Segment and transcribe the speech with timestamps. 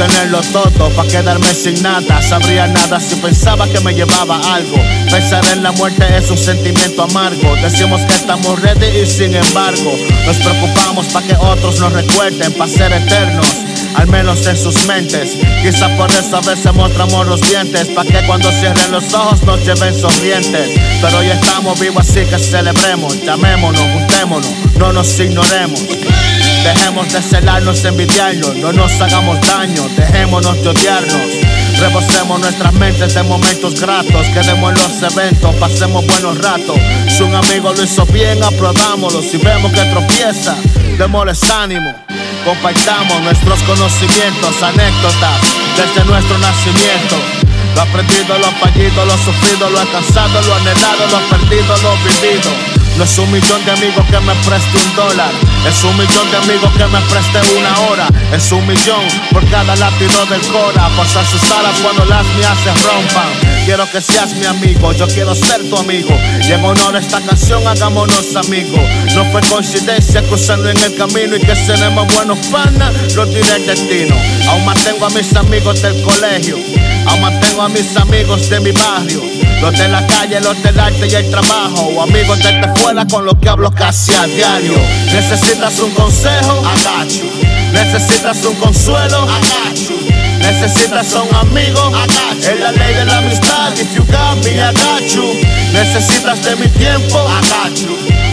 [0.00, 2.22] tenerlo todo pa' quedarme sin nada.
[2.22, 4.76] Sabría nada si pensaba que me llevaba algo.
[5.10, 7.54] Pensar en la muerte es un sentimiento amargo.
[7.56, 9.92] Decimos que estamos ready y sin embargo
[10.26, 15.36] nos preocupamos pa' que otros nos recuerden, pa' ser eternos al menos en sus mentes.
[15.62, 19.64] Quizá por eso a veces mostramos los dientes, pa' que cuando cierren los ojos nos
[19.64, 20.70] lleven sonrientes.
[21.00, 25.80] Pero hoy estamos vivos así que celebremos, llamémonos, juntémonos, no nos ignoremos.
[26.64, 31.50] Dejemos de celarnos, envidiarnos, no nos hagamos daño, dejémonos de odiarnos.
[31.78, 36.78] Rebosemos nuestras mentes de momentos gratos, quedemos en los eventos, pasemos buenos ratos.
[37.08, 39.22] Si un amigo lo hizo bien, aprobámoslo.
[39.22, 40.56] Si vemos que tropieza,
[40.98, 41.94] démosles ánimo.
[42.44, 45.40] Compartamos nuestros conocimientos, anécdotas
[45.76, 47.16] desde nuestro nacimiento.
[47.74, 52.79] Lo aprendido, lo fallido, lo sufrido, lo alcanzado, lo anhelado, lo perdido, lo vivido.
[52.96, 55.30] No es un millón de amigos que me preste un dólar.
[55.66, 58.08] Es un millón de amigos que me preste una hora.
[58.32, 60.88] Es un millón por cada latido del cora.
[60.96, 63.28] Pasar sus alas cuando las mías se rompan.
[63.64, 66.10] Quiero que seas mi amigo, yo quiero ser tu amigo.
[66.46, 68.80] Y en honor a esta canción, hagámonos amigos.
[69.14, 73.14] No fue coincidencia cruzando en el camino y que seremos buenos panas.
[73.14, 74.16] Lo diré el destino.
[74.48, 76.56] Aún mantengo a mis amigos del colegio.
[77.06, 77.20] Aún
[77.62, 79.20] a mis amigos de mi barrio.
[79.60, 81.90] Los de la calle, los del arte y el trabajo.
[81.94, 84.74] O amigos desde fuera con los que hablo casi a diario.
[85.12, 87.24] Necesitas un consejo, agacho.
[87.72, 89.94] Necesitas un consuelo, agacho.
[90.38, 92.50] Necesitas un amigo, agacho.
[92.50, 93.72] Es la ley de la amistad.
[93.74, 94.54] If you got me,
[95.12, 95.24] you.
[95.72, 97.88] Necesitas de mi tiempo, agacho.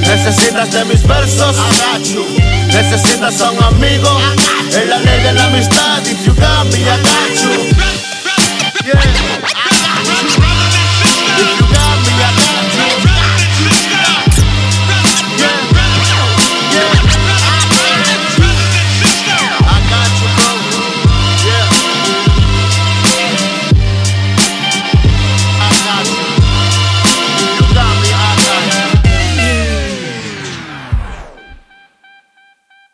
[0.00, 2.26] Necesitas de mis versos, agacho.
[2.66, 4.18] Necesitas un amigo,
[4.70, 5.91] es la ley de la amistad.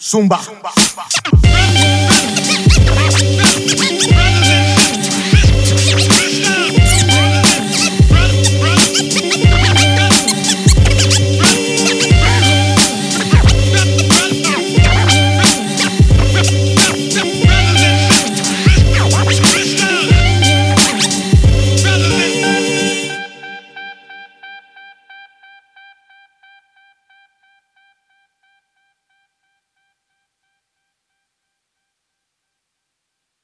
[0.01, 0.29] Got you.
[0.29, 2.18] Zumba.